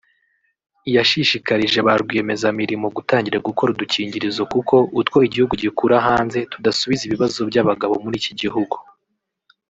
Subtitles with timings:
[0.95, 7.93] yashishikarije ba rwiyemezamirimo gutangira gukora udukingirizo kuko utwo igihugu gikura hanze tudasubiza ibibazo by’ abagabo
[8.03, 8.75] muri iki gihugu